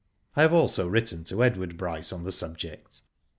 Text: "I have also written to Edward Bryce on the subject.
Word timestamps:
"I 0.35 0.41
have 0.41 0.51
also 0.51 0.87
written 0.87 1.23
to 1.25 1.43
Edward 1.43 1.77
Bryce 1.77 2.11
on 2.11 2.23
the 2.23 2.31
subject. 2.31 3.01